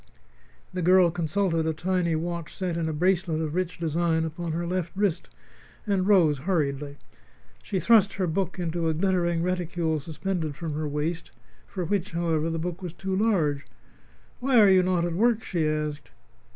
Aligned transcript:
The 0.73 0.81
girl 0.81 1.11
consulted 1.11 1.67
a 1.67 1.73
tiny 1.75 2.15
watch 2.15 2.51
set 2.55 2.75
in 2.75 2.89
a 2.89 2.91
bracelet 2.91 3.39
of 3.39 3.53
rich 3.53 3.77
design 3.77 4.25
upon 4.25 4.51
her 4.51 4.65
left 4.65 4.91
wrist, 4.97 5.29
and 5.85 6.07
rose, 6.07 6.39
hurriedly. 6.39 6.97
She 7.61 7.79
thrust 7.79 8.13
her 8.13 8.25
book 8.25 8.57
into 8.57 8.89
a 8.89 8.95
glittering 8.95 9.43
reticule 9.43 9.99
suspended 9.99 10.55
from 10.55 10.73
her 10.73 10.87
waist, 10.87 11.29
for 11.67 11.85
which, 11.85 12.13
however, 12.13 12.49
the 12.49 12.57
book 12.57 12.81
was 12.81 12.93
too 12.93 13.15
large. 13.15 13.67
"Why 14.39 14.59
are 14.59 14.69
you 14.71 14.81
not 14.81 15.05
at 15.05 15.13
work?" 15.13 15.43
she 15.43 15.67
asked. 15.69 16.09